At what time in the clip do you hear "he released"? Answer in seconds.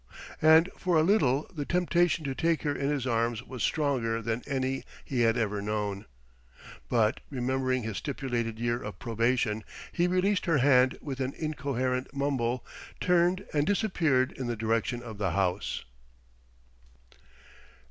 9.91-10.47